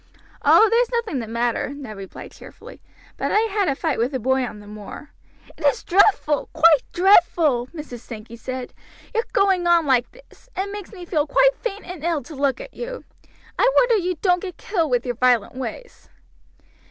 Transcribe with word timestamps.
"Oh! 0.41 0.67
there's 0.71 0.89
nothing 0.91 1.19
the 1.19 1.27
matter," 1.27 1.75
Ned 1.75 1.95
replied 1.95 2.31
cheerfully; 2.31 2.81
"but 3.17 3.31
I 3.31 3.41
had 3.41 3.67
a 3.67 3.75
fight 3.75 3.99
with 3.99 4.15
a 4.15 4.19
boy 4.19 4.43
on 4.43 4.57
the 4.59 4.65
moor." 4.65 5.11
"It 5.55 5.63
is 5.63 5.83
dreadful! 5.83 6.49
quite 6.53 6.81
dreadful!" 6.91 7.67
Mrs. 7.67 7.99
Sankey 7.99 8.35
said; 8.35 8.73
"your 9.13 9.21
going 9.31 9.67
on 9.67 9.85
like 9.85 10.09
this. 10.09 10.49
It 10.57 10.71
makes 10.71 10.91
me 10.91 11.05
feel 11.05 11.27
quite 11.27 11.53
faint 11.53 11.85
and 11.85 12.03
ill 12.03 12.23
to 12.23 12.33
look 12.35 12.59
at 12.59 12.73
you. 12.73 13.03
I 13.59 13.71
wonder 13.75 13.97
you 13.97 14.15
don't 14.23 14.41
get 14.41 14.57
killed 14.57 14.89
with 14.89 15.05
your 15.05 15.13
violent 15.13 15.53
ways." 15.53 16.09